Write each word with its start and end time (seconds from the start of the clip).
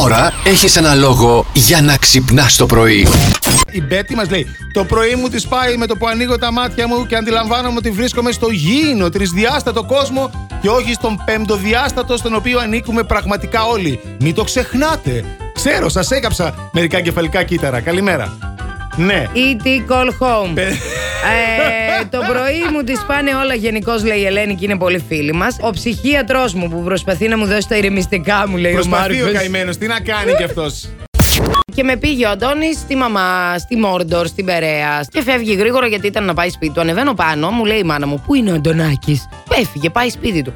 Τώρα 0.00 0.32
έχεις 0.44 0.76
ένα 0.76 0.94
λόγο 0.94 1.46
για 1.52 1.80
να 1.80 1.96
ξυπνάς 1.96 2.56
το 2.56 2.66
πρωί. 2.66 3.06
Η 3.70 3.82
Μπέτη 3.82 4.14
μας 4.14 4.30
λέει: 4.30 4.46
Το 4.72 4.84
πρωί 4.84 5.14
μου 5.14 5.28
της 5.28 5.46
πάει 5.46 5.76
με 5.76 5.86
το 5.86 5.96
που 5.96 6.06
ανοίγω 6.06 6.38
τα 6.38 6.52
μάτια 6.52 6.88
μου 6.88 7.06
και 7.06 7.16
αντιλαμβάνομαι 7.16 7.74
ότι 7.78 7.90
βρίσκομαι 7.90 8.32
στο 8.32 8.48
γήινο 8.48 9.08
τρισδιάστατο 9.08 9.84
κόσμο 9.84 10.30
και 10.60 10.68
όχι 10.68 10.92
στον 10.92 11.22
πέμπτοδιάστατο 11.24 12.16
στον 12.16 12.34
οποίο 12.34 12.58
ανήκουμε 12.58 13.02
πραγματικά 13.02 13.64
όλοι. 13.64 14.00
Μην 14.20 14.34
το 14.34 14.44
ξεχνάτε. 14.44 15.24
Ξέρω, 15.54 15.88
σας 15.88 16.10
έκαψα 16.10 16.54
μερικά 16.72 17.00
κεφαλικά 17.00 17.42
κύτταρα. 17.42 17.80
Καλημέρα. 17.80 18.38
Ναι. 18.96 19.26
E.T. 19.34 19.66
Call 19.92 20.08
Home. 20.08 20.50
Πε- 20.54 20.68
ε, 20.68 21.83
το 22.10 22.18
πρωί 22.28 22.62
μου 22.72 22.82
τη 22.82 22.92
πάνε 23.06 23.34
όλα 23.34 23.54
γενικώς, 23.54 24.04
λέει 24.04 24.18
η 24.18 24.26
Ελένη, 24.26 24.54
και 24.54 24.64
είναι 24.64 24.76
πολύ 24.76 25.04
φίλη 25.08 25.32
μας. 25.32 25.56
Ο 25.60 25.70
ψυχίατρός 25.70 26.54
μου 26.54 26.68
που 26.68 26.82
προσπαθεί 26.82 27.28
να 27.28 27.38
μου 27.38 27.46
δώσει 27.46 27.68
τα 27.68 27.76
ηρεμιστικά 27.76 28.48
μου, 28.48 28.56
λέει 28.56 28.72
ο 28.72 28.74
Προσπαθεί 28.74 29.14
ο 29.14 29.24
Μάρκος. 29.24 29.40
καημένος, 29.40 29.76
τι 29.76 29.86
να 29.86 30.00
κάνει 30.00 30.34
κι 30.36 30.42
αυτός; 30.42 30.88
Και 31.74 31.82
με 31.82 31.96
πήγε 31.96 32.26
ο 32.26 32.30
Αντώνης 32.30 32.76
στη 32.76 32.96
μαμά, 32.96 33.58
στη 33.58 33.76
Μόρντορ, 33.76 34.26
στην 34.26 34.44
Περαία. 34.44 35.06
Και 35.10 35.22
φεύγει 35.22 35.54
γρήγορα 35.54 35.86
γιατί 35.86 36.06
ήταν 36.06 36.24
να 36.24 36.34
πάει 36.34 36.48
σπίτι 36.50 36.72
του. 36.72 36.80
Ανεβαίνω 36.80 37.14
πάνω, 37.14 37.50
μου 37.50 37.64
λέει 37.64 37.78
η 37.78 37.84
μάνα 37.84 38.06
μου, 38.06 38.22
Πού 38.26 38.34
είναι 38.34 38.50
ο 38.50 38.54
Αντωνάκης; 38.54 39.28
Έφυγε, 39.60 39.90
πάει 39.90 40.10
σπίτι 40.10 40.42
του. 40.42 40.52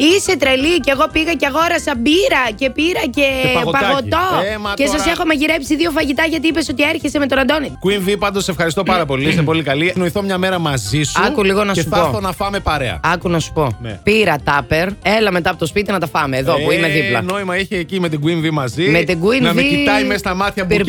Είσαι 0.00 0.36
τρελή 0.36 0.80
και 0.80 0.90
εγώ 0.90 1.04
πήγα 1.12 1.32
και 1.34 1.46
αγόρασα 1.46 1.92
μπύρα 1.98 2.42
και 2.54 2.70
πήρα 2.70 3.00
και, 3.00 3.26
Και 3.42 3.48
παγωτάκι. 3.54 3.84
παγωτό. 3.84 4.24
Ε, 4.52 4.58
μα 4.58 4.72
και 4.74 4.84
τώρα- 4.84 4.98
σα 4.98 5.10
έχω 5.10 5.24
μαγειρέψει 5.26 5.76
δύο 5.76 5.90
φαγητά 5.90 6.24
γιατί 6.24 6.46
είπες 6.48 6.68
ότι 6.68 6.82
έρχεσαι 6.82 7.18
με 7.18 7.26
τον 7.26 7.38
Αντώνη. 7.38 7.78
Queen 7.84 8.08
V, 8.08 8.14
πάντως 8.18 8.44
σε 8.44 8.50
ευχαριστώ 8.50 8.82
πάρα 8.82 9.06
πολύ. 9.06 9.28
Είσαι 9.28 9.42
πολύ 9.42 9.62
καλή. 9.62 9.92
Νοηθώ 9.96 10.22
μια 10.22 10.38
μέρα 10.38 10.58
μαζί 10.58 11.02
σου. 11.02 11.22
Άκου 11.26 11.42
λίγο 11.44 11.64
να 11.64 11.72
και 11.72 11.80
σου 11.80 11.88
θα 11.88 11.98
πω. 12.00 12.06
έρθω 12.06 12.20
να 12.20 12.32
φάμε 12.32 12.60
παρέα. 12.60 13.00
Άκου 13.04 13.28
να 13.28 13.38
σου 13.38 13.52
πω. 13.52 13.78
Ναι. 13.82 14.00
Πήρα 14.02 14.36
τάπερ, 14.44 14.88
έλα 15.02 15.30
μετά 15.30 15.50
από 15.50 15.58
το 15.58 15.66
σπίτι 15.66 15.92
να 15.92 15.98
τα 15.98 16.06
φάμε 16.06 16.36
εδώ 16.36 16.54
που 16.54 16.70
είμαι 16.70 16.86
Ε, 16.86 16.90
δίπλα. 16.90 17.22
Νόημα 17.22 17.56
είχε 17.58 17.76
εκεί 17.76 18.00
με 18.00 18.08
την 18.08 18.20
Queen 18.24 18.46
V 18.46 18.50
μαζί. 18.50 18.82
Με 18.88 19.02
την 19.02 19.18
Queen 19.22 19.40
να 19.42 19.54
με 19.54 19.62
V, 19.62 19.64
κοιτάει 19.68 20.04
μέσα 20.04 20.18
στα 20.18 20.34
μάτια 20.34 20.66
πυρ, 20.66 20.84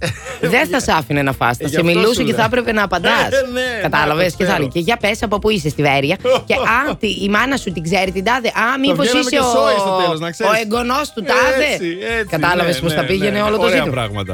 μπουκιά 0.00 0.08
πυρ, 0.10 0.38
πυρ. 0.40 0.48
μπουκιά. 0.50 0.58
Δεν 0.58 0.68
θα 0.68 0.80
σε 0.80 0.92
άφηνε 0.98 1.22
να 1.22 1.32
φας, 1.32 1.56
θα 1.56 1.64
Ε, 1.64 1.66
γι' 1.68 1.74
σε 1.74 1.80
αυτό 1.80 1.92
μιλούσε 1.92 2.14
σου 2.14 2.20
και 2.20 2.26
λέω. 2.32 2.36
θα 2.40 2.44
έπρεπε 2.44 2.72
να 2.72 2.82
απαντάς. 2.82 3.12
Ε, 3.30 3.46
ναι, 3.52 3.60
Κατάλαβες 3.82 4.30
να, 4.32 4.36
και 4.36 4.44
θα 4.44 4.50
ξέρω. 4.50 4.58
λέει. 4.58 4.68
Και 4.68 4.80
για 4.80 4.96
πες 4.96 5.22
από 5.22 5.38
πού 5.38 5.50
είσαι 5.50 5.68
στη 5.68 5.82
Βέρεια. 5.82 6.16
και 6.46 6.54
αν 6.86 6.98
τη- 6.98 7.22
η 7.24 7.28
μάνα 7.28 7.56
σου 7.56 7.72
την 7.72 7.82
ξέρει 7.82 8.10
την 8.12 8.24
τάδε. 8.24 8.48
Α, 8.48 8.78
μήπως 8.80 8.98
βγαίναμε 8.98 9.20
είσαι 9.20 9.30
και 9.30 9.38
ο, 9.38 9.42
σόι 9.42 9.78
στο 9.78 10.00
τέλος, 10.04 10.20
να 10.20 10.30
ξέρεις. 10.30 10.52
ο 10.52 10.56
εγγονός 10.62 11.12
του 11.14 11.22
τάδε. 11.22 11.64
Έτσι, 11.72 11.98
έτσι, 12.18 12.26
Κατάλαβες 12.26 12.74
ναι, 12.74 12.80
πώς 12.80 12.90
ναι, 12.90 12.96
θα 13.00 13.04
πήγαινε 13.04 13.30
ναι, 13.30 13.42
όλο 13.42 13.56
το 13.56 13.62
ωραία 13.62 13.76
ζήτημα. 13.76 13.94
πράγματα. 13.94 14.32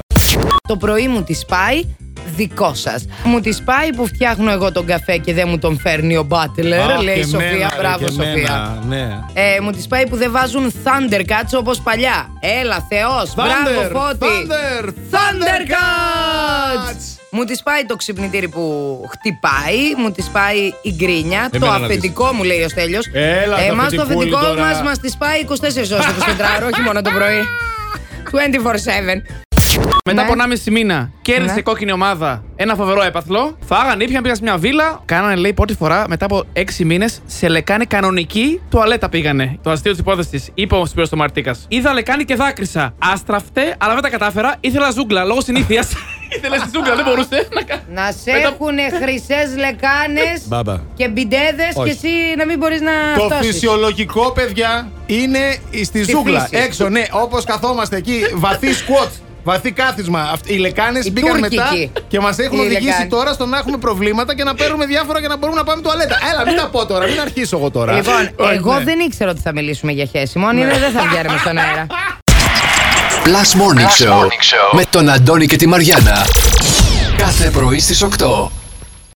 Το 0.68 0.76
πρωί 0.76 1.08
μου 1.08 1.22
τη 1.22 1.34
πάει 1.48 1.82
δικό 2.36 2.74
σας. 2.74 3.04
Μου 3.24 3.40
τη 3.40 3.56
πάει 3.64 3.92
που 3.92 4.06
φτιάχνω 4.06 4.50
εγώ 4.50 4.72
τον 4.72 4.86
καφέ 4.86 5.16
και 5.16 5.34
δεν 5.34 5.48
μου 5.48 5.58
τον 5.58 5.78
φέρνει 5.78 6.16
ο 6.16 6.22
μπάτλερ. 6.22 6.90
Αχ, 6.90 7.02
λέει 7.02 7.14
η 7.14 7.18
και 7.20 7.26
Σοφία. 7.26 7.46
εμένα, 7.48 7.68
ρε, 7.70 7.76
Μπράβο, 7.78 8.04
και 8.04 8.10
Σοφία. 8.10 8.30
εμένα, 8.32 8.78
Ναι. 8.88 9.18
Ε, 9.32 9.60
μου 9.60 9.70
τις 9.70 9.86
πάει 9.86 10.06
που 10.08 10.16
δεν 10.16 10.30
βάζουν 10.30 10.72
Thundercats 10.84 11.58
όπως 11.58 11.80
παλιά. 11.80 12.28
Έλα, 12.60 12.86
Θεός, 12.88 13.34
μπράβο 13.34 13.50
Thunder, 13.52 13.90
Φώτη. 13.92 14.26
Thunder, 14.26 14.88
Thundercats! 14.88 17.04
Μου 17.34 17.44
τις 17.44 17.62
πάει 17.62 17.84
το 17.84 17.96
ξυπνητήρι 17.96 18.48
που 18.48 18.62
χτυπάει, 19.10 19.78
μου 19.98 20.10
τις 20.10 20.26
πάει 20.26 20.58
η 20.82 20.92
γκρίνια, 20.96 21.48
το 21.50 21.56
Εμένα 21.56 21.78
να 21.78 21.84
αφεντικό 21.84 22.32
μου 22.32 22.42
λέει 22.42 22.62
ο 22.62 22.68
Στέλιος. 22.68 23.08
Έλα, 23.12 23.56
το 23.56 23.62
Εμάς 23.62 23.92
το 23.94 24.02
αφεντικούλι 24.02 24.34
αφεντικό 24.34 24.54
τώρα. 24.54 24.68
μας 24.68 24.82
μας 24.82 24.98
τις 24.98 25.16
πάει 25.16 25.40
24 25.48 25.92
ώρες 25.92 26.06
το 26.06 26.12
24ωρο, 26.62 26.70
όχι 26.72 26.80
μόνο 26.82 27.02
το 27.02 27.10
πρωί. 27.10 27.40
24-7. 28.32 29.51
Μετά 30.04 30.22
Ναι. 30.22 30.28
από 30.28 30.32
1,5 30.32 30.70
μήνα 30.70 31.10
κέρδισε 31.22 31.52
Ναι. 31.54 31.58
η 31.60 31.62
κόκκινη 31.62 31.92
ομάδα 31.92 32.42
ένα 32.56 32.74
φοβερό 32.74 33.02
έπαθλο. 33.02 33.58
Φάγανε, 33.64 34.04
ήπιαν, 34.04 34.22
πήγαν 34.22 34.36
σε 34.36 34.42
μια 34.42 34.56
βίλα. 34.56 35.02
Κάνανε, 35.04 35.34
λέει, 35.34 35.52
πρώτη 35.52 35.74
φορά 35.74 36.04
μετά 36.08 36.24
από 36.24 36.44
6 36.52 36.84
μήνες 36.84 37.20
σε 37.26 37.48
λεκάνη 37.48 37.86
κανονική 37.86 38.60
τουαλέτα 38.70 39.08
πήγανε. 39.08 39.58
Το 39.62 39.70
αστείο 39.70 39.90
της 39.90 40.00
υπόθεσης. 40.00 40.48
Είπε 40.54 40.74
ο 40.74 40.86
Σπύρος 40.86 41.08
το 41.08 41.16
Μαρτίκα. 41.16 41.54
Είδα 41.68 41.92
λεκάνη 41.92 42.24
και 42.24 42.34
δάκρυσα. 42.34 42.94
Άστραφτε, 42.98 43.74
αλλά 43.78 43.92
δεν 43.92 44.02
τα 44.02 44.08
κατάφερα. 44.10 44.54
Ήθελα 44.60 44.90
ζούγκλα 44.90 45.24
λόγω 45.24 45.40
συνήθειας. 45.40 45.88
Ήθελε 46.36 46.56
τη 46.56 46.68
ζούγκλα, 46.74 46.94
δεν 46.94 47.04
μπορούσε 47.04 47.48
να 47.54 47.62
κάνει. 47.62 47.82
Να 47.94 48.12
σε 48.12 48.32
Μετά- 48.32 48.48
έχουν 48.48 49.00
χρυσές 49.02 49.56
λεκάνες 49.56 50.42
Μπάμπα. 50.46 50.80
και 50.94 51.08
μπιντέδες 51.08 51.72
Όχι. 51.74 51.84
και 51.84 51.90
εσύ 51.90 52.08
να 52.36 52.46
μην 52.46 52.58
μπορείς 52.58 52.80
να 52.80 52.92
Το 53.18 53.24
φτώσεις. 53.24 53.46
φυσιολογικό, 53.46 54.30
παιδιά, 54.32 54.90
είναι 55.06 55.38
στη 55.84 56.02
ζούγκλα. 56.02 56.40
φύση. 56.40 56.62
Έξω, 56.62 56.88
ναι, 56.88 57.02
όπως 57.10 57.44
καθόμαστε 57.44 57.96
εκεί, 57.96 58.20
βαθύ 58.34 58.72
σκουότ. 58.72 59.08
Βαθύ 59.44 59.72
κάθισμα. 59.72 60.28
Αυτ- 60.32 60.50
Οι 60.50 60.56
λεκάνες 60.56 61.06
Οι 61.06 61.10
μπήκαν 61.10 61.30
Τούρκικοι. 61.36 61.56
μετά 61.56 62.00
και 62.08 62.20
μας 62.20 62.38
έχουν 62.38 62.56
Οι 62.58 62.60
οδηγήσει 62.60 62.84
λεκάνες. 62.84 63.08
τώρα 63.08 63.32
στο 63.32 63.46
να 63.46 63.58
έχουμε 63.58 63.76
προβλήματα 63.76 64.34
και 64.34 64.44
να 64.44 64.54
παίρνουμε 64.54 64.86
διάφορα 64.86 65.18
για 65.18 65.28
να 65.28 65.36
μπορούμε 65.36 65.58
να 65.58 65.64
πάμε 65.64 65.82
τουαλέτα. 65.82 66.18
Έλα, 66.32 66.46
μην 66.46 66.56
τα 66.56 66.68
πω 66.68 66.86
τώρα, 66.86 67.06
μην 67.06 67.20
αρχίσω 67.20 67.56
εγώ 67.56 67.70
τώρα. 67.70 67.92
Λοιπόν, 67.92 68.14
Όχι, 68.36 68.54
εγώ 68.54 68.74
ναι. 68.78 68.84
δεν 68.84 68.98
ήξερα 69.00 69.30
ότι 69.30 69.40
θα 69.40 69.52
μιλήσουμε 69.52 69.92
για 69.92 70.04
χέσιμο. 70.04 70.46
Αν 70.46 70.56
είναι, 70.56 70.78
δεν 70.78 70.90
θα 70.92 71.02
βγαίνουμε 71.10 71.38
στον 71.38 71.58
αέρα. 71.58 71.86
Plus 73.24 73.52
Morning, 73.60 74.04
Show, 74.04 74.28
με 74.72 74.84
τον 74.90 75.08
Αντώνη 75.08 75.46
και 75.46 75.56
τη 75.56 75.66
Μαριάνα. 75.66 76.26
Κάθε 77.16 77.50
πρωί 77.50 77.78
στις 77.78 78.02
8. 78.02 78.50